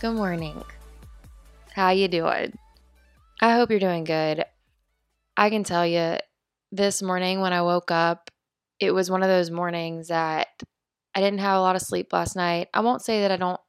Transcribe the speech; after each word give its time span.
Good 0.00 0.14
morning. 0.14 0.64
How 1.74 1.90
you 1.90 2.08
doing? 2.08 2.56
I 3.38 3.52
hope 3.52 3.68
you're 3.68 3.78
doing 3.78 4.04
good. 4.04 4.46
I 5.36 5.50
can 5.50 5.62
tell 5.62 5.86
you 5.86 6.16
this 6.72 7.02
morning 7.02 7.42
when 7.42 7.52
I 7.52 7.60
woke 7.60 7.90
up, 7.90 8.30
it 8.78 8.92
was 8.92 9.10
one 9.10 9.22
of 9.22 9.28
those 9.28 9.50
mornings 9.50 10.08
that 10.08 10.48
I 11.14 11.20
didn't 11.20 11.40
have 11.40 11.58
a 11.58 11.60
lot 11.60 11.76
of 11.76 11.82
sleep 11.82 12.14
last 12.14 12.34
night. 12.34 12.68
I 12.72 12.80
won't 12.80 13.02
say 13.02 13.20
that 13.20 13.30
I 13.30 13.36
don't 13.36 13.60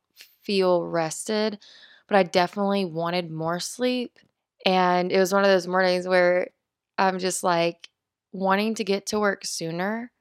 feel 0.41 0.85
rested, 0.85 1.59
but 2.07 2.15
I 2.15 2.23
definitely 2.23 2.85
wanted 2.85 3.29
more 3.29 3.59
sleep. 3.59 4.17
And 4.65 5.11
it 5.11 5.19
was 5.19 5.33
one 5.33 5.43
of 5.43 5.49
those 5.49 5.67
mornings 5.67 6.07
where 6.07 6.47
I'm 6.97 7.19
just 7.19 7.43
like 7.43 7.89
wanting 8.31 8.75
to 8.75 8.85
get 8.85 9.07
to 9.07 9.19
work 9.19 9.43
sooner 9.43 10.13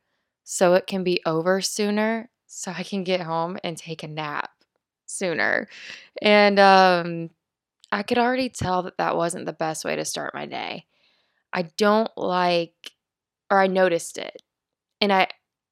so 0.42 0.74
it 0.74 0.88
can 0.88 1.04
be 1.04 1.20
over 1.24 1.60
sooner 1.60 2.30
so 2.48 2.72
I 2.76 2.82
can 2.82 3.04
get 3.04 3.20
home 3.20 3.58
and 3.62 3.76
take 3.76 4.02
a 4.02 4.08
nap 4.08 4.50
sooner. 5.10 5.68
And 6.22 6.58
um, 6.58 7.30
I 7.92 8.02
could 8.02 8.18
already 8.18 8.48
tell 8.48 8.82
that 8.84 8.98
that 8.98 9.16
wasn't 9.16 9.46
the 9.46 9.52
best 9.52 9.84
way 9.84 9.96
to 9.96 10.04
start 10.04 10.34
my 10.34 10.46
day. 10.46 10.86
I 11.52 11.62
don't 11.76 12.10
like, 12.16 12.92
or 13.50 13.58
I 13.58 13.66
noticed 13.66 14.18
it, 14.18 14.42
and 15.00 15.12
I 15.12 15.28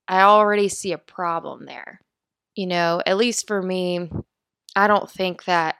I 0.08 0.22
already 0.22 0.68
see 0.68 0.92
a 0.92 0.98
problem 0.98 1.66
there. 1.66 2.00
You 2.56 2.66
know, 2.66 3.00
at 3.06 3.16
least 3.16 3.46
for 3.46 3.62
me, 3.62 4.10
I 4.74 4.88
don't 4.88 5.10
think 5.10 5.44
that 5.44 5.76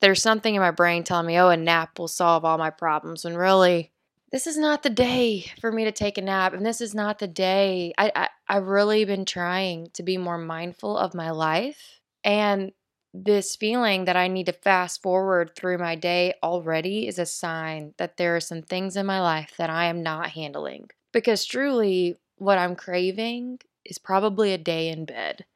there's 0.00 0.22
something 0.22 0.54
in 0.54 0.60
my 0.60 0.70
brain 0.70 1.04
telling 1.04 1.26
me, 1.26 1.38
oh, 1.38 1.48
a 1.48 1.56
nap 1.56 1.98
will 1.98 2.08
solve 2.08 2.44
all 2.44 2.58
my 2.58 2.70
problems. 2.70 3.24
When 3.24 3.36
really, 3.36 3.90
this 4.30 4.46
is 4.46 4.58
not 4.58 4.82
the 4.82 4.90
day 4.90 5.50
for 5.60 5.72
me 5.72 5.84
to 5.84 5.92
take 5.92 6.18
a 6.18 6.22
nap. 6.22 6.52
And 6.52 6.66
this 6.66 6.80
is 6.80 6.94
not 6.94 7.18
the 7.18 7.26
day. 7.26 7.94
I, 7.96 8.12
I, 8.14 8.28
I've 8.48 8.66
really 8.66 9.04
been 9.04 9.24
trying 9.24 9.88
to 9.94 10.02
be 10.02 10.18
more 10.18 10.38
mindful 10.38 10.98
of 10.98 11.14
my 11.14 11.30
life. 11.30 12.00
And 12.24 12.72
this 13.14 13.56
feeling 13.56 14.04
that 14.04 14.16
I 14.16 14.28
need 14.28 14.46
to 14.46 14.52
fast 14.52 15.02
forward 15.02 15.54
through 15.54 15.78
my 15.78 15.94
day 15.94 16.34
already 16.42 17.08
is 17.08 17.18
a 17.18 17.26
sign 17.26 17.94
that 17.98 18.16
there 18.16 18.36
are 18.36 18.40
some 18.40 18.62
things 18.62 18.96
in 18.96 19.06
my 19.06 19.20
life 19.20 19.54
that 19.58 19.70
I 19.70 19.86
am 19.86 20.02
not 20.02 20.30
handling. 20.30 20.90
Because 21.12 21.44
truly, 21.44 22.16
what 22.36 22.58
I'm 22.58 22.76
craving 22.76 23.60
is 23.84 23.98
probably 23.98 24.52
a 24.52 24.58
day 24.58 24.88
in 24.88 25.04
bed. 25.04 25.46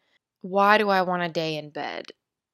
Why 0.41 0.79
do 0.79 0.89
I 0.89 1.03
want 1.03 1.23
a 1.23 1.29
day 1.29 1.57
in 1.57 1.71
bed? 1.71 2.07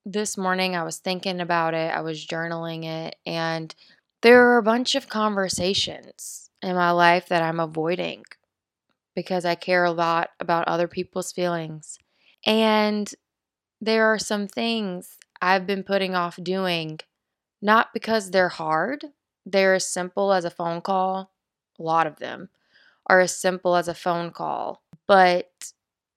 This 0.04 0.36
morning 0.36 0.74
I 0.74 0.82
was 0.82 0.98
thinking 0.98 1.41
about 1.41 1.74
it, 1.74 1.94
I 1.94 2.00
was 2.00 2.26
journaling 2.26 2.84
it, 2.84 3.16
and 3.26 3.74
there 4.22 4.48
are 4.48 4.58
a 4.58 4.62
bunch 4.62 4.94
of 4.94 5.08
conversations 5.08 6.50
in 6.62 6.74
my 6.74 6.91
life 6.91 7.28
that 7.28 7.42
I'm 7.42 7.60
avoiding 7.60 8.24
because 9.14 9.44
I 9.44 9.54
care 9.54 9.84
a 9.84 9.91
lot 9.91 10.30
about 10.41 10.69
other 10.69 10.88
people's 10.88 11.32
feelings. 11.32 11.98
And 12.46 13.12
there 13.80 14.06
are 14.06 14.18
some 14.18 14.46
things 14.48 15.18
I've 15.40 15.66
been 15.66 15.82
putting 15.82 16.14
off 16.14 16.38
doing, 16.42 17.00
not 17.62 17.88
because 17.94 18.30
they're 18.30 18.48
hard, 18.50 19.06
they're 19.46 19.74
as 19.74 19.86
simple 19.86 20.32
as 20.32 20.44
a 20.44 20.50
phone 20.50 20.80
call. 20.80 21.32
A 21.78 21.82
lot 21.82 22.06
of 22.06 22.18
them 22.18 22.50
are 23.08 23.20
as 23.20 23.36
simple 23.36 23.76
as 23.76 23.88
a 23.88 23.94
phone 23.94 24.30
call, 24.32 24.82
but 25.06 25.50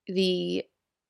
the 0.08 0.66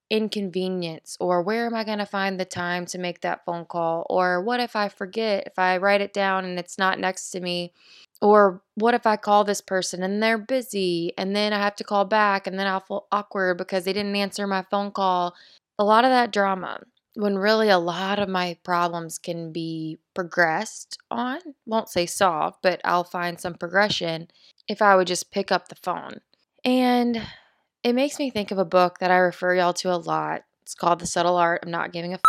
inconvenience 0.09 1.17
or 1.21 1.41
where 1.41 1.65
am 1.65 1.73
I 1.73 1.85
going 1.85 1.99
to 1.99 2.05
find 2.05 2.37
the 2.39 2.45
time 2.45 2.85
to 2.87 2.97
make 2.97 3.21
that 3.21 3.45
phone 3.45 3.63
call 3.65 4.05
or 4.09 4.43
what 4.43 4.59
if 4.59 4.75
I 4.75 4.89
forget 4.89 5.47
if 5.47 5.57
I 5.57 5.77
write 5.77 6.01
it 6.01 6.13
down 6.13 6.43
and 6.43 6.59
it's 6.59 6.77
not 6.77 6.99
next 6.99 7.31
to 7.31 7.39
me 7.39 7.71
or 8.21 8.61
what 8.75 8.93
if 8.93 9.07
I 9.07 9.15
call 9.15 9.45
this 9.45 9.61
person 9.61 10.03
and 10.03 10.21
they're 10.21 10.37
busy 10.37 11.13
and 11.17 11.33
then 11.33 11.53
I 11.53 11.59
have 11.59 11.77
to 11.77 11.85
call 11.85 12.03
back 12.03 12.45
and 12.45 12.59
then 12.59 12.67
I'll 12.67 12.81
feel 12.81 13.07
awkward 13.11 13.57
because 13.57 13.85
they 13.85 13.93
didn't 13.93 14.15
answer 14.17 14.45
my 14.47 14.63
phone 14.69 14.91
call 14.91 15.33
a 15.81 15.85
lot 15.85 16.05
of 16.05 16.11
that 16.11 16.31
drama 16.31 16.79
when 17.15 17.37
really 17.37 17.69
a 17.69 17.77
lot 17.77 18.19
of 18.19 18.29
my 18.29 18.57
problems 18.63 19.17
can 19.17 19.51
be 19.51 19.97
progressed 20.13 20.97
on 21.09 21.39
won't 21.65 21.89
say 21.89 22.05
solved 22.05 22.57
but 22.61 22.79
I'll 22.85 23.03
find 23.03 23.39
some 23.39 23.55
progression 23.55 24.27
if 24.67 24.81
I 24.81 24.95
would 24.95 25.07
just 25.07 25.31
pick 25.31 25.51
up 25.51 25.67
the 25.67 25.75
phone 25.75 26.21
and 26.63 27.21
it 27.83 27.93
makes 27.93 28.19
me 28.19 28.29
think 28.29 28.51
of 28.51 28.59
a 28.59 28.65
book 28.65 28.99
that 28.99 29.11
I 29.11 29.17
refer 29.17 29.55
y'all 29.55 29.73
to 29.73 29.93
a 29.93 29.97
lot. 29.97 30.43
It's 30.61 30.75
called 30.75 30.99
The 30.99 31.07
Subtle 31.07 31.37
Art 31.37 31.63
of 31.63 31.69
Not 31.69 31.91
Giving 31.91 32.13
a 32.13 32.15
F. 32.15 32.21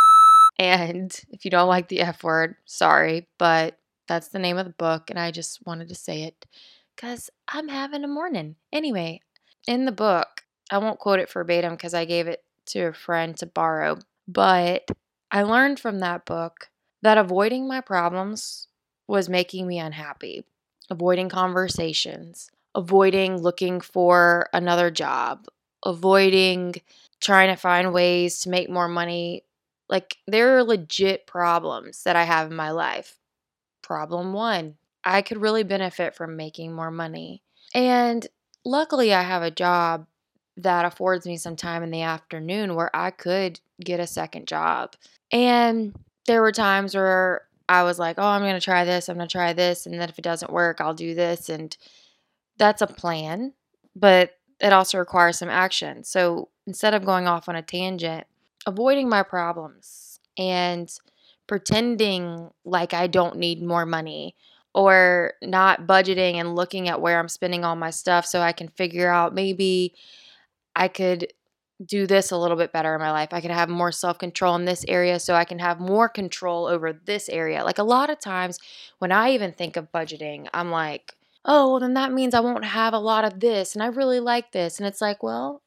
And 0.57 1.21
if 1.29 1.45
you 1.45 1.51
don't 1.51 1.67
like 1.67 1.87
the 1.87 2.01
F 2.01 2.23
word, 2.23 2.55
sorry, 2.65 3.27
but 3.37 3.77
that's 4.07 4.29
the 4.29 4.39
name 4.39 4.57
of 4.57 4.65
the 4.65 4.73
book. 4.73 5.09
And 5.09 5.19
I 5.19 5.31
just 5.31 5.65
wanted 5.65 5.89
to 5.89 5.95
say 5.95 6.23
it 6.23 6.45
because 6.95 7.29
I'm 7.47 7.67
having 7.67 8.03
a 8.03 8.07
morning. 8.07 8.55
Anyway, 8.71 9.21
in 9.67 9.85
the 9.85 9.91
book, 9.91 10.41
I 10.71 10.79
won't 10.79 10.99
quote 10.99 11.19
it 11.19 11.31
verbatim 11.31 11.73
because 11.73 11.93
I 11.93 12.05
gave 12.05 12.27
it 12.27 12.43
to 12.67 12.87
a 12.87 12.93
friend 12.93 13.35
to 13.37 13.45
borrow, 13.45 13.99
but 14.27 14.87
I 15.31 15.43
learned 15.43 15.79
from 15.79 15.99
that 15.99 16.25
book 16.25 16.69
that 17.01 17.17
avoiding 17.17 17.67
my 17.67 17.81
problems 17.81 18.67
was 19.07 19.29
making 19.29 19.67
me 19.67 19.79
unhappy. 19.79 20.45
Avoiding 20.89 21.29
conversations, 21.29 22.51
avoiding 22.75 23.41
looking 23.41 23.81
for 23.81 24.47
another 24.53 24.91
job, 24.91 25.47
avoiding 25.85 26.75
trying 27.21 27.49
to 27.49 27.55
find 27.55 27.93
ways 27.93 28.39
to 28.41 28.49
make 28.49 28.69
more 28.69 28.87
money. 28.87 29.43
Like, 29.89 30.17
there 30.27 30.57
are 30.57 30.63
legit 30.63 31.25
problems 31.25 32.03
that 32.03 32.15
I 32.15 32.23
have 32.23 32.51
in 32.51 32.55
my 32.55 32.71
life. 32.71 33.17
Problem 33.81 34.33
one, 34.33 34.75
I 35.03 35.21
could 35.21 35.41
really 35.41 35.63
benefit 35.63 36.15
from 36.15 36.35
making 36.35 36.73
more 36.73 36.91
money. 36.91 37.43
And 37.73 38.27
luckily, 38.65 39.13
I 39.13 39.23
have 39.23 39.43
a 39.43 39.51
job 39.51 40.07
that 40.57 40.85
affords 40.85 41.25
me 41.25 41.37
some 41.37 41.55
time 41.55 41.83
in 41.83 41.91
the 41.91 42.01
afternoon 42.01 42.75
where 42.75 42.95
I 42.95 43.11
could 43.11 43.59
get 43.83 43.99
a 43.99 44.07
second 44.07 44.47
job. 44.47 44.95
And 45.31 45.95
there 46.27 46.41
were 46.41 46.51
times 46.51 46.95
where 46.95 47.41
I 47.67 47.83
was 47.83 47.97
like, 47.97 48.17
oh, 48.19 48.27
I'm 48.27 48.41
going 48.41 48.53
to 48.53 48.61
try 48.61 48.85
this, 48.85 49.09
I'm 49.09 49.15
going 49.15 49.27
to 49.27 49.31
try 49.31 49.53
this. 49.53 49.85
And 49.85 49.99
then 49.99 50.09
if 50.09 50.19
it 50.19 50.23
doesn't 50.23 50.51
work, 50.51 50.79
I'll 50.79 50.93
do 50.93 51.15
this. 51.15 51.49
And 51.49 51.75
that's 52.57 52.81
a 52.81 52.87
plan, 52.87 53.53
but 53.95 54.37
it 54.59 54.73
also 54.73 54.99
requires 54.99 55.39
some 55.39 55.49
action. 55.49 56.03
So 56.03 56.49
instead 56.67 56.93
of 56.93 57.05
going 57.05 57.27
off 57.27 57.49
on 57.49 57.55
a 57.55 57.61
tangent, 57.61 58.25
avoiding 58.65 59.09
my 59.09 59.23
problems 59.23 60.19
and 60.37 60.91
pretending 61.47 62.49
like 62.63 62.93
I 62.93 63.07
don't 63.07 63.37
need 63.37 63.61
more 63.61 63.85
money 63.85 64.35
or 64.73 65.33
not 65.41 65.85
budgeting 65.85 66.35
and 66.35 66.55
looking 66.55 66.89
at 66.89 67.01
where 67.01 67.19
I'm 67.19 67.29
spending 67.29 67.63
all 67.63 67.75
my 67.75 67.89
stuff 67.91 68.25
so 68.25 68.41
I 68.41 68.53
can 68.53 68.69
figure 68.69 69.09
out 69.09 69.35
maybe 69.35 69.93
I 70.75 70.87
could 70.87 71.33
do 71.85 72.07
this 72.07 72.31
a 72.31 72.37
little 72.37 72.57
bit 72.57 72.71
better 72.71 72.93
in 72.93 73.01
my 73.01 73.11
life. 73.11 73.29
I 73.31 73.41
could 73.41 73.51
have 73.51 73.69
more 73.69 73.91
self 73.91 74.17
control 74.17 74.55
in 74.55 74.65
this 74.65 74.85
area 74.87 75.19
so 75.19 75.33
I 75.33 75.45
can 75.45 75.59
have 75.59 75.79
more 75.79 76.07
control 76.07 76.67
over 76.67 76.93
this 76.93 77.29
area. 77.29 77.63
Like 77.63 77.77
a 77.77 77.83
lot 77.83 78.09
of 78.09 78.19
times 78.19 78.59
when 78.99 79.11
I 79.11 79.31
even 79.31 79.51
think 79.51 79.75
of 79.75 79.91
budgeting, 79.91 80.47
I'm 80.53 80.71
like, 80.71 81.13
oh, 81.45 81.71
well, 81.71 81.79
then 81.79 81.93
that 81.95 82.13
means 82.13 82.33
I 82.33 82.39
won't 82.39 82.65
have 82.65 82.93
a 82.93 82.99
lot 82.99 83.25
of 83.25 83.39
this. 83.39 83.75
And 83.75 83.83
I 83.83 83.87
really 83.87 84.19
like 84.19 84.51
this. 84.51 84.79
And 84.79 84.87
it's 84.87 85.01
like, 85.01 85.23
well, 85.23 85.61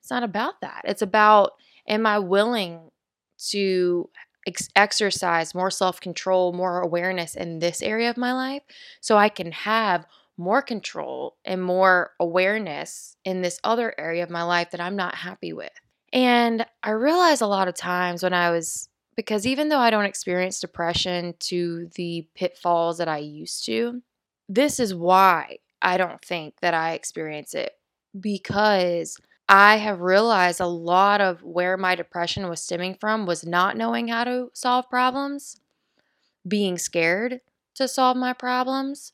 it's 0.00 0.10
not 0.10 0.24
about 0.24 0.60
that. 0.62 0.82
It's 0.84 1.02
about, 1.02 1.52
am 1.86 2.06
I 2.06 2.18
willing 2.18 2.90
to 3.50 4.08
ex- 4.46 4.68
exercise 4.74 5.54
more 5.54 5.70
self 5.70 6.00
control, 6.00 6.52
more 6.52 6.80
awareness 6.80 7.34
in 7.34 7.58
this 7.60 7.82
area 7.82 8.10
of 8.10 8.16
my 8.16 8.32
life 8.32 8.62
so 9.00 9.16
I 9.16 9.28
can 9.28 9.52
have 9.52 10.06
more 10.42 10.62
control 10.62 11.36
and 11.44 11.62
more 11.62 12.12
awareness 12.20 13.16
in 13.24 13.42
this 13.42 13.60
other 13.64 13.94
area 13.96 14.22
of 14.22 14.30
my 14.30 14.42
life 14.42 14.70
that 14.72 14.80
I'm 14.80 14.96
not 14.96 15.14
happy 15.14 15.52
with. 15.52 15.72
And 16.12 16.66
I 16.82 16.90
realized 16.90 17.40
a 17.40 17.46
lot 17.46 17.68
of 17.68 17.74
times 17.74 18.22
when 18.22 18.34
I 18.34 18.50
was, 18.50 18.88
because 19.16 19.46
even 19.46 19.68
though 19.68 19.78
I 19.78 19.90
don't 19.90 20.04
experience 20.04 20.60
depression 20.60 21.34
to 21.40 21.88
the 21.94 22.26
pitfalls 22.34 22.98
that 22.98 23.08
I 23.08 23.18
used 23.18 23.64
to, 23.66 24.02
this 24.48 24.78
is 24.78 24.94
why 24.94 25.58
I 25.80 25.96
don't 25.96 26.22
think 26.22 26.54
that 26.60 26.74
I 26.74 26.92
experience 26.92 27.54
it 27.54 27.72
because 28.18 29.18
I 29.48 29.76
have 29.76 30.00
realized 30.00 30.60
a 30.60 30.66
lot 30.66 31.20
of 31.20 31.42
where 31.42 31.76
my 31.76 31.94
depression 31.94 32.48
was 32.48 32.62
stemming 32.62 32.96
from 33.00 33.26
was 33.26 33.44
not 33.44 33.76
knowing 33.76 34.08
how 34.08 34.24
to 34.24 34.50
solve 34.54 34.88
problems, 34.88 35.60
being 36.46 36.78
scared 36.78 37.40
to 37.74 37.88
solve 37.88 38.16
my 38.16 38.32
problems, 38.32 39.12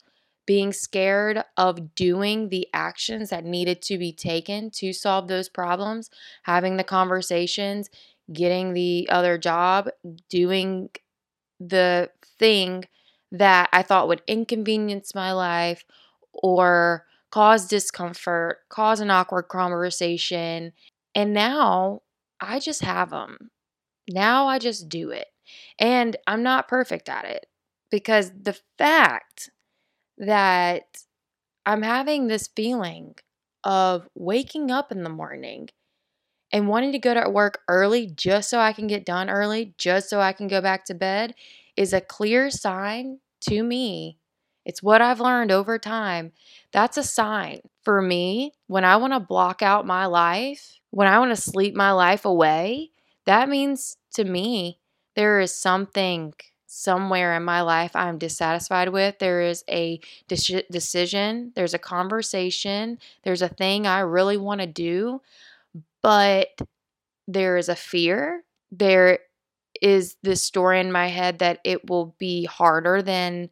being 0.49 0.73
scared 0.73 1.45
of 1.59 1.95
doing 1.95 2.49
the 2.49 2.67
actions 2.73 3.29
that 3.29 3.45
needed 3.45 3.83
to 3.83 3.99
be 3.99 4.15
taken 4.15 4.71
to 4.71 4.95
solve 4.95 5.29
those 5.29 5.51
problems, 5.51 6.09
having 6.45 6.79
the 6.79 6.85
conversations, 6.85 7.91
getting 8.33 8.73
the 8.73 9.07
other 9.11 9.37
job, 9.37 9.91
doing 10.31 10.89
the 11.61 12.11
thing 12.39 12.85
that 13.33 13.69
I 13.73 13.83
thought 13.83 14.09
would 14.09 14.23
inconvenience 14.27 15.15
my 15.15 15.33
life 15.33 15.85
or 16.33 17.07
cause 17.31 17.67
discomfort, 17.69 18.61
cause 18.71 19.01
an 19.01 19.11
awkward 19.11 19.49
conversation. 19.49 20.73
And 21.15 21.35
now 21.35 22.03
I 22.41 22.59
just 22.59 22.83
have 22.83 23.11
them. 23.11 23.51
Now 24.09 24.47
I 24.49 24.59
just 24.59 24.89
do 24.89 25.11
it. 25.11 25.29
And 25.79 26.17
I'm 26.27 26.43
not 26.43 26.69
perfect 26.69 27.09
at 27.09 27.25
it 27.25 27.47
because 27.91 28.33
the 28.41 28.59
fact 28.79 29.51
that 30.19 31.05
I'm 31.67 31.83
having 31.83 32.27
this 32.29 32.49
feeling 32.49 33.17
of 33.65 34.09
waking 34.15 34.71
up 34.71 34.93
in 34.93 35.03
the 35.03 35.11
morning 35.11 35.69
and 36.53 36.69
wanting 36.69 36.93
to 36.93 36.99
go 36.99 37.15
to 37.15 37.29
work 37.29 37.61
early 37.69 38.07
just 38.07 38.49
so 38.49 38.59
I 38.59 38.73
can 38.73 38.87
get 38.87 39.05
done 39.05 39.29
early, 39.29 39.75
just 39.79 40.09
so 40.09 40.21
I 40.21 40.33
can 40.33 40.49
go 40.49 40.61
back 40.61 40.85
to 40.87 40.95
bed, 40.95 41.35
is 41.77 41.93
a 41.93 42.01
clear 42.01 42.51
sign 42.51 43.21
to 43.43 43.63
me. 43.63 44.19
It's 44.65 44.83
what 44.83 45.01
I've 45.03 45.21
learned 45.21 45.51
over 45.53 45.79
time. 45.79 46.33
That's 46.73 46.97
a 46.97 47.03
sign 47.03 47.61
for 47.83 48.03
me 48.03 48.53
when 48.67 48.85
I 48.85 48.97
want 48.97 49.13
to 49.13 49.21
block 49.21 49.63
out 49.63 49.87
my 49.87 50.07
life, 50.07 50.79
when 50.91 51.09
I 51.09 51.19
want 51.19 51.35
to 51.35 51.41
sleep 51.41 51.75
my 51.75 51.93
life 51.93 52.25
away. 52.25 52.91
That 53.27 53.49
means 53.49 53.97
to 54.15 54.25
me, 54.25 54.79
there 55.17 55.41
is 55.41 55.55
something 55.55 56.33
somewhere 56.71 57.35
in 57.35 57.43
my 57.43 57.63
life 57.63 57.97
I'm 57.97 58.19
dissatisfied 58.19 58.91
with. 58.91 59.19
There 59.19 59.41
is 59.41 59.65
a 59.69 60.01
de- 60.29 60.65
decision, 60.71 61.53
there's 61.57 61.75
a 61.75 61.79
conversation, 61.79 62.99
there's 63.25 63.43
a 63.43 63.49
thing 63.49 63.87
I 63.87 64.01
really 64.01 64.37
want 64.37 64.61
to 64.61 64.67
do, 64.67 65.23
but 66.03 66.61
there 67.27 67.57
is 67.57 67.71
a 67.71 67.75
fear. 67.75 68.45
There 68.71 69.21
is 69.81 70.17
this 70.23 70.43
story 70.43 70.79
in 70.81 70.93
my 70.93 71.07
head 71.07 71.39
that 71.39 71.61
it 71.65 71.89
will 71.89 72.15
be 72.19 72.45
harder 72.45 73.01
than 73.01 73.49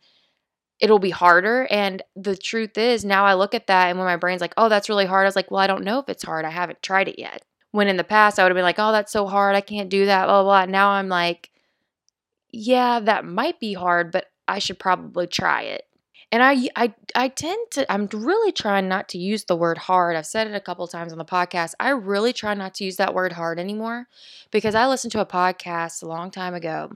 it'll 0.79 0.99
be 0.99 1.11
harder. 1.11 1.67
And 1.71 2.03
the 2.15 2.37
truth 2.37 2.77
is, 2.77 3.03
now 3.03 3.25
I 3.25 3.33
look 3.33 3.55
at 3.55 3.67
that 3.69 3.89
and 3.89 3.99
when 3.99 4.07
my 4.07 4.17
brain's 4.17 4.43
like, 4.43 4.55
oh, 4.59 4.69
that's 4.69 4.91
really 4.91 5.07
hard, 5.07 5.25
I 5.25 5.29
was 5.29 5.37
like, 5.37 5.51
well, 5.51 5.61
I 5.61 5.67
don't 5.67 5.85
know 5.85 6.01
if 6.01 6.11
it's 6.11 6.23
hard. 6.25 6.45
I 6.45 6.51
haven't 6.51 6.83
tried 6.83 7.09
it 7.09 7.19
yet. 7.19 7.43
When 7.71 7.89
in 7.89 7.97
the 7.97 8.05
past, 8.05 8.39
I 8.39 8.43
would 8.43 8.51
have 8.51 8.57
been 8.57 8.63
like, 8.63 8.79
oh, 8.79 8.93
that's 8.93 9.13
so 9.13 9.27
hard. 9.27 9.57
I 9.57 9.63
can't 9.63 9.89
do 9.89 10.05
that, 10.05 10.27
blah, 10.27 10.43
blah, 10.43 10.67
blah. 10.67 10.71
Now 10.71 10.91
I'm 10.91 11.09
like, 11.09 11.51
yeah, 12.57 13.01
that 13.01 13.25
might 13.25 13.61
be 13.61 13.75
hard, 13.75 14.11
but 14.11 14.27
I 14.49 14.59
should 14.59 14.79
probably 14.79 15.27
try 15.27 15.63
it. 15.63 15.83
And 16.33 16.43
I, 16.43 16.69
I, 16.75 16.95
I 17.15 17.29
tend 17.29 17.71
to, 17.73 17.91
I'm 17.93 18.09
really 18.13 18.51
trying 18.51 18.89
not 18.89 19.09
to 19.11 19.19
use 19.19 19.45
the 19.45 19.57
word 19.57 19.79
hard. 19.79 20.17
I've 20.17 20.27
said 20.27 20.49
it 20.49 20.55
a 20.55 20.61
couple 20.61 20.87
times 20.89 21.13
on 21.13 21.19
the 21.19 21.25
podcast. 21.25 21.75
I 21.79 21.91
really 21.91 22.33
try 22.33 22.55
not 22.55 22.75
to 22.75 22.85
use 22.85 22.97
that 22.97 23.15
word 23.15 23.33
hard 23.33 23.61
anymore 23.61 24.09
because 24.51 24.75
I 24.75 24.87
listened 24.87 25.13
to 25.13 25.21
a 25.21 25.27
podcast 25.27 26.03
a 26.03 26.09
long 26.09 26.31
time 26.31 26.55
ago 26.55 26.93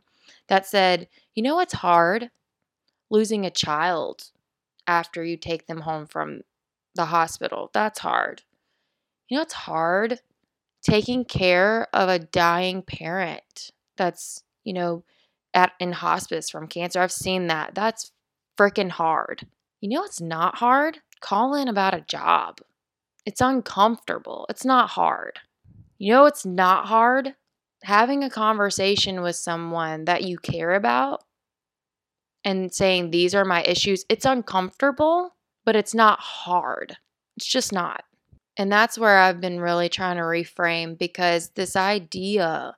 that 0.49 0.67
said, 0.67 1.09
you 1.35 1.43
know 1.43 1.55
what's 1.55 1.75
hard? 1.75 2.31
Losing 3.09 3.47
a 3.47 3.51
child 3.51 4.31
after 4.87 5.23
you 5.23 5.37
take 5.37 5.67
them 5.67 5.83
home 5.83 6.07
from 6.07 6.41
the 6.97 7.07
hospital. 7.07 7.71
That's 7.73 8.01
hard. 8.01 8.43
You 9.29 9.37
know 9.37 9.43
it's 9.43 9.53
hard? 9.53 10.21
Taking 10.83 11.25
care 11.25 11.87
of 11.93 12.09
a 12.09 12.19
dying 12.19 12.83
parent 12.83 13.71
that's, 13.97 14.43
you 14.65 14.73
know, 14.73 15.05
at 15.55 15.73
in 15.81 15.93
hospice 15.93 16.51
from 16.51 16.67
cancer. 16.67 17.01
I've 17.01 17.13
seen 17.13 17.49
that. 17.49 17.75
That's 17.75 18.13
freaking 18.59 18.91
hard. 18.91 19.47
You 19.81 19.91
know 19.91 20.05
it's 20.05 20.21
not 20.21 20.57
hard? 20.57 20.99
Call 21.21 21.55
in 21.55 21.69
about 21.69 21.95
a 21.95 22.03
job. 22.03 22.59
It's 23.27 23.41
uncomfortable. 23.41 24.47
It's 24.49 24.65
not 24.65 24.91
hard. 24.91 25.41
You 25.99 26.13
know 26.13 26.27
it's 26.27 26.47
not 26.47 26.87
hard? 26.87 27.35
Having 27.85 28.25
a 28.25 28.31
conversation 28.31 29.23
with 29.23 29.37
someone 29.37 30.05
that 30.05 30.25
you 30.25 30.39
care 30.39 30.75
about 30.75 31.25
and 32.45 32.73
saying 32.73 33.11
these 33.11 33.35
are 33.35 33.45
my 33.45 33.63
issues. 33.63 34.05
It's 34.09 34.25
uncomfortable, 34.25 35.35
but 35.65 35.77
it's 35.77 35.95
not 35.95 36.21
hard. 36.21 36.97
It's 37.37 37.47
just 37.47 37.73
not. 37.73 38.05
And 38.57 38.71
that's 38.71 38.99
where 38.99 39.19
I've 39.19 39.41
been 39.41 39.61
really 39.61 39.89
trying 39.89 40.17
to 40.17 40.23
reframe 40.23 40.99
because 40.99 41.51
this 41.51 41.77
idea 41.77 42.77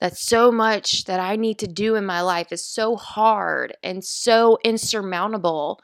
that 0.00 0.16
so 0.16 0.52
much 0.52 1.04
that 1.04 1.20
I 1.20 1.36
need 1.36 1.58
to 1.60 1.66
do 1.66 1.96
in 1.96 2.06
my 2.06 2.20
life 2.20 2.52
is 2.52 2.64
so 2.64 2.96
hard 2.96 3.76
and 3.82 4.04
so 4.04 4.58
insurmountable 4.64 5.80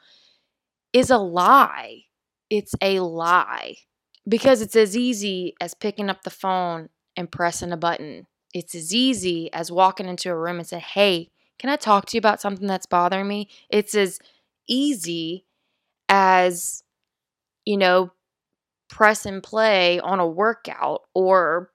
is 0.93 1.09
a 1.09 1.17
lie. 1.17 2.03
It's 2.49 2.73
a 2.81 3.01
lie 3.01 3.75
because 4.27 4.61
it's 4.61 4.75
as 4.75 4.95
easy 4.95 5.55
as 5.59 5.73
picking 5.73 6.09
up 6.09 6.23
the 6.23 6.29
phone 6.29 6.89
and 7.17 7.31
pressing 7.31 7.71
a 7.71 7.77
button. 7.77 8.27
It's 8.53 8.75
as 8.75 8.93
easy 8.93 9.51
as 9.51 9.71
walking 9.71 10.07
into 10.07 10.29
a 10.29 10.35
room 10.37 10.59
and 10.59 10.67
saying, 10.67 10.83
Hey, 10.93 11.29
can 11.59 11.69
I 11.69 11.75
talk 11.75 12.05
to 12.05 12.17
you 12.17 12.19
about 12.19 12.41
something 12.41 12.67
that's 12.67 12.85
bothering 12.85 13.27
me? 13.27 13.49
It's 13.69 13.95
as 13.95 14.19
easy 14.67 15.45
as, 16.07 16.83
you 17.65 17.77
know, 17.77 18.11
press 18.89 19.25
and 19.25 19.43
play 19.43 19.99
on 19.99 20.19
a 20.19 20.27
workout 20.27 21.01
or 21.13 21.71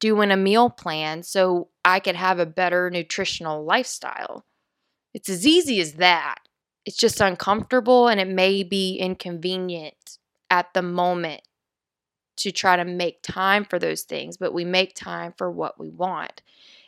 doing 0.00 0.30
a 0.30 0.36
meal 0.36 0.70
plan 0.70 1.22
so 1.22 1.68
I 1.84 2.00
could 2.00 2.16
have 2.16 2.38
a 2.38 2.46
better 2.46 2.90
nutritional 2.90 3.64
lifestyle. 3.64 4.44
It's 5.14 5.28
as 5.28 5.46
easy 5.46 5.80
as 5.80 5.94
that. 5.94 6.38
It's 6.84 6.96
just 6.96 7.20
uncomfortable 7.20 8.08
and 8.08 8.20
it 8.20 8.28
may 8.28 8.62
be 8.62 8.96
inconvenient 8.96 10.18
at 10.50 10.72
the 10.74 10.82
moment 10.82 11.42
to 12.36 12.52
try 12.52 12.76
to 12.76 12.84
make 12.84 13.20
time 13.22 13.64
for 13.64 13.78
those 13.78 14.02
things, 14.02 14.36
but 14.36 14.54
we 14.54 14.64
make 14.64 14.94
time 14.94 15.34
for 15.36 15.50
what 15.50 15.78
we 15.78 15.90
want. 15.90 16.42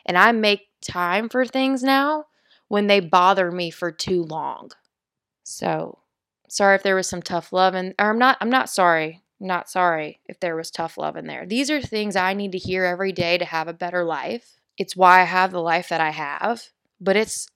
And 0.06 0.16
I 0.16 0.32
make 0.32 0.68
time 0.80 1.28
for 1.28 1.44
things 1.44 1.82
now 1.82 2.26
when 2.68 2.86
they 2.86 3.00
bother 3.00 3.50
me 3.50 3.70
for 3.70 3.90
too 3.90 4.22
long. 4.22 4.70
So, 5.42 5.98
sorry 6.48 6.76
if 6.76 6.82
there 6.82 6.94
was 6.94 7.08
some 7.08 7.22
tough 7.22 7.52
love 7.52 7.74
and 7.74 7.94
or 7.98 8.10
I'm 8.10 8.18
not 8.18 8.36
I'm 8.40 8.50
not 8.50 8.70
sorry 8.70 9.22
not 9.40 9.70
sorry 9.70 10.20
if 10.26 10.38
there 10.40 10.56
was 10.56 10.70
tough 10.70 10.98
love 10.98 11.16
in 11.16 11.26
there. 11.26 11.46
These 11.46 11.70
are 11.70 11.80
things 11.80 12.14
I 12.16 12.34
need 12.34 12.52
to 12.52 12.58
hear 12.58 12.84
every 12.84 13.12
day 13.12 13.38
to 13.38 13.44
have 13.44 13.68
a 13.68 13.72
better 13.72 14.04
life. 14.04 14.60
It's 14.76 14.96
why 14.96 15.20
I 15.20 15.24
have 15.24 15.50
the 15.50 15.62
life 15.62 15.88
that 15.88 16.00
I 16.00 16.10
have, 16.10 16.64
but 17.00 17.16
it's 17.16 17.48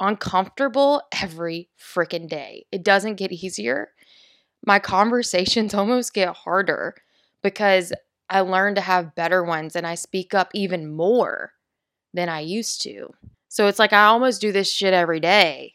uncomfortable 0.00 1.02
every 1.22 1.68
freaking 1.78 2.28
day. 2.28 2.66
It 2.70 2.84
doesn't 2.84 3.16
get 3.16 3.32
easier. 3.32 3.90
My 4.64 4.78
conversations 4.78 5.74
almost 5.74 6.14
get 6.14 6.34
harder 6.34 6.94
because 7.42 7.92
I 8.30 8.40
learn 8.40 8.76
to 8.76 8.80
have 8.80 9.14
better 9.14 9.42
ones 9.44 9.76
and 9.76 9.86
I 9.86 9.96
speak 9.96 10.34
up 10.34 10.50
even 10.54 10.90
more 10.90 11.52
than 12.14 12.28
I 12.28 12.40
used 12.40 12.82
to. 12.82 13.14
So 13.48 13.66
it's 13.66 13.78
like 13.78 13.92
I 13.92 14.04
almost 14.06 14.40
do 14.40 14.52
this 14.52 14.72
shit 14.72 14.94
every 14.94 15.20
day 15.20 15.74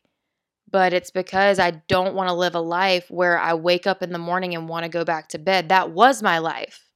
but 0.70 0.94
it's 0.94 1.12
because 1.12 1.60
I 1.60 1.72
don't 1.72 2.14
want 2.14 2.30
to 2.30 2.36
live 2.36 2.56
a 2.56 2.60
life 2.60 3.10
where 3.10 3.40
I 3.40 3.54
wake 3.54 3.88
up 3.88 4.04
in 4.04 4.12
the 4.12 4.20
morning 4.20 4.54
and 4.54 4.68
want 4.68 4.84
to 4.84 4.90
go 4.90 5.06
back 5.06 5.30
to 5.30 5.40
bed. 5.40 5.70
That 5.70 5.92
was 5.92 6.22
my 6.22 6.40
life. 6.40 6.90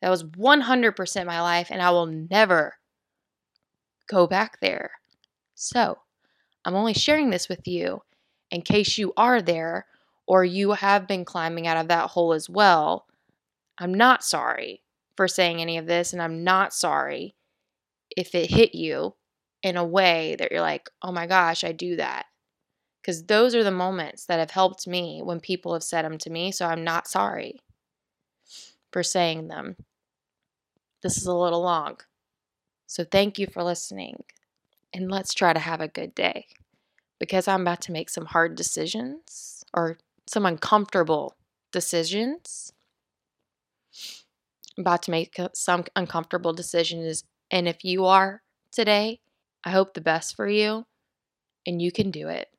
That 0.00 0.10
was 0.10 0.24
100% 0.24 1.26
my 1.26 1.40
life, 1.40 1.68
and 1.70 1.82
I 1.82 1.90
will 1.90 2.06
never 2.06 2.74
go 4.08 4.26
back 4.26 4.60
there. 4.60 4.92
So, 5.54 5.98
I'm 6.64 6.74
only 6.74 6.94
sharing 6.94 7.30
this 7.30 7.48
with 7.48 7.68
you 7.68 8.02
in 8.50 8.62
case 8.62 8.98
you 8.98 9.12
are 9.16 9.42
there 9.42 9.86
or 10.26 10.44
you 10.44 10.72
have 10.72 11.06
been 11.06 11.24
climbing 11.24 11.66
out 11.66 11.76
of 11.76 11.88
that 11.88 12.10
hole 12.10 12.32
as 12.32 12.48
well. 12.48 13.06
I'm 13.78 13.94
not 13.94 14.24
sorry 14.24 14.82
for 15.16 15.28
saying 15.28 15.60
any 15.60 15.76
of 15.76 15.86
this, 15.86 16.12
and 16.12 16.22
I'm 16.22 16.42
not 16.42 16.72
sorry 16.72 17.34
if 18.16 18.34
it 18.34 18.50
hit 18.50 18.74
you 18.74 19.14
in 19.62 19.76
a 19.76 19.84
way 19.84 20.34
that 20.38 20.50
you're 20.50 20.60
like, 20.60 20.88
oh 21.02 21.12
my 21.12 21.26
gosh, 21.26 21.62
I 21.62 21.72
do 21.72 21.96
that 21.96 22.26
because 23.02 23.24
those 23.24 23.54
are 23.54 23.64
the 23.64 23.72
moments 23.72 24.26
that 24.26 24.38
have 24.38 24.52
helped 24.52 24.86
me 24.86 25.20
when 25.22 25.40
people 25.40 25.72
have 25.72 25.82
said 25.82 26.04
them 26.04 26.18
to 26.18 26.30
me. 26.30 26.52
So 26.52 26.66
I'm 26.66 26.84
not 26.84 27.08
sorry 27.08 27.60
for 28.92 29.02
saying 29.02 29.48
them. 29.48 29.76
This 31.02 31.16
is 31.16 31.26
a 31.26 31.34
little 31.34 31.62
long. 31.62 31.98
So 32.86 33.04
thank 33.04 33.38
you 33.38 33.48
for 33.48 33.64
listening. 33.64 34.22
And 34.94 35.10
let's 35.10 35.34
try 35.34 35.52
to 35.52 35.58
have 35.58 35.80
a 35.80 35.88
good 35.88 36.14
day 36.14 36.46
because 37.18 37.48
I'm 37.48 37.62
about 37.62 37.80
to 37.82 37.92
make 37.92 38.10
some 38.10 38.26
hard 38.26 38.54
decisions 38.54 39.64
or 39.74 39.98
some 40.26 40.46
uncomfortable 40.46 41.36
decisions. 41.72 42.72
I'm 44.76 44.82
about 44.82 45.02
to 45.04 45.10
make 45.10 45.38
some 45.54 45.84
uncomfortable 45.96 46.52
decisions. 46.52 47.24
And 47.50 47.66
if 47.66 47.84
you 47.84 48.04
are 48.04 48.42
today, 48.70 49.20
I 49.64 49.70
hope 49.70 49.94
the 49.94 50.00
best 50.00 50.36
for 50.36 50.48
you 50.48 50.86
and 51.66 51.80
you 51.80 51.90
can 51.90 52.10
do 52.10 52.28
it. 52.28 52.51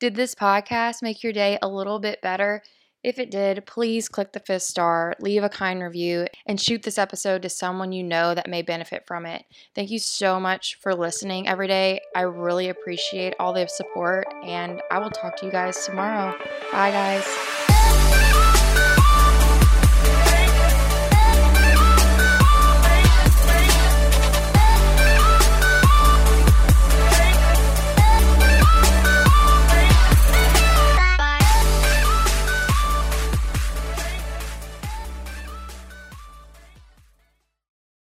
Did 0.00 0.14
this 0.14 0.34
podcast 0.34 1.02
make 1.02 1.24
your 1.24 1.32
day 1.32 1.58
a 1.60 1.68
little 1.68 1.98
bit 1.98 2.22
better? 2.22 2.62
If 3.02 3.18
it 3.18 3.30
did, 3.30 3.64
please 3.66 4.08
click 4.08 4.32
the 4.32 4.40
fifth 4.40 4.62
star, 4.62 5.14
leave 5.20 5.42
a 5.42 5.48
kind 5.48 5.82
review, 5.82 6.26
and 6.46 6.60
shoot 6.60 6.82
this 6.82 6.98
episode 6.98 7.42
to 7.42 7.48
someone 7.48 7.92
you 7.92 8.02
know 8.02 8.34
that 8.34 8.48
may 8.48 8.62
benefit 8.62 9.04
from 9.06 9.26
it. 9.26 9.44
Thank 9.74 9.90
you 9.90 9.98
so 9.98 10.38
much 10.38 10.78
for 10.80 10.94
listening 10.94 11.48
every 11.48 11.68
day. 11.68 12.00
I 12.14 12.22
really 12.22 12.68
appreciate 12.68 13.34
all 13.40 13.52
the 13.52 13.66
support, 13.66 14.26
and 14.44 14.82
I 14.90 14.98
will 14.98 15.10
talk 15.10 15.36
to 15.36 15.46
you 15.46 15.52
guys 15.52 15.84
tomorrow. 15.84 16.36
Bye, 16.72 16.90
guys. 16.90 17.67